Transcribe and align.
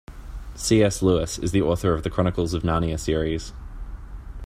C.S. 0.55 1.03
Lewis 1.03 1.37
is 1.37 1.51
the 1.51 1.61
author 1.61 1.93
of 1.93 2.01
The 2.01 2.09
Chronicles 2.09 2.55
of 2.55 2.63
Narnia 2.63 2.99
series. 2.99 3.53